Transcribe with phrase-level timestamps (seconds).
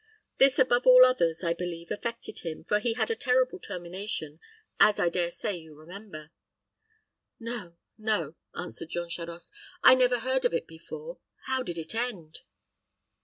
[0.39, 4.39] This, above all others, I believe, affected him, for it had a terrible termination,
[4.79, 6.31] as I dare say you remember."
[7.39, 9.51] "No no," answered Jean Charost;
[9.83, 11.19] "I never heard of it before.
[11.45, 12.39] How did it end?"